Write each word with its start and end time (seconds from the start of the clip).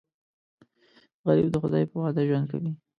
غریب 1.25 1.47
د 1.51 1.55
خدای 1.63 1.83
په 1.89 1.95
وعده 2.01 2.21
ژوند 2.27 2.45
کوي 2.51 2.71